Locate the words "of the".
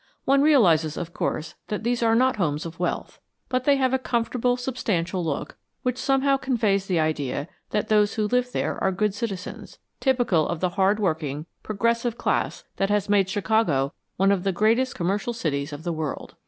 10.49-10.69, 14.31-14.51, 15.71-15.93